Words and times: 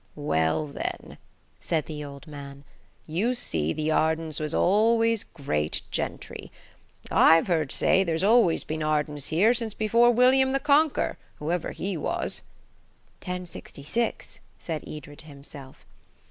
"Well, 0.15 0.65
then," 0.65 1.19
said 1.59 1.85
the 1.85 2.03
old 2.03 2.25
man, 2.25 2.63
"you 3.05 3.35
see 3.35 3.71
the 3.71 3.91
Ardens 3.91 4.39
was 4.39 4.51
always 4.51 5.23
great 5.23 5.83
gentry. 5.91 6.51
I've 7.11 7.45
heard 7.45 7.71
say 7.71 8.03
there's 8.03 8.23
always 8.23 8.63
been 8.63 8.81
Ardens 8.81 9.27
here 9.27 9.53
since 9.53 9.75
before 9.75 10.09
William 10.09 10.53
the 10.53 10.59
Conker, 10.59 11.17
whoever 11.35 11.69
he 11.71 11.97
was." 11.97 12.41
"Ten 13.19 13.45
sixty 13.45 13.83
six," 13.83 14.39
said 14.57 14.83
Edred 14.87 15.19
to 15.19 15.25
himself. 15.27 15.85